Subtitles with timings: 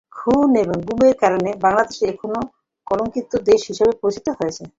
[0.15, 2.31] খুন এবং গুমের কারণে বাংলাদেশ এখন
[2.87, 4.63] কলঙ্কিত দেশ হিসেবে পরিচিতি পেয়েছে।